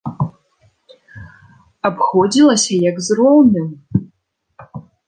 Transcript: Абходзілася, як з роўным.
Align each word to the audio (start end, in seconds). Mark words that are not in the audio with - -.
Абходзілася, 1.91 2.73
як 2.89 2.95
з 3.11 3.21
роўным. 3.21 3.69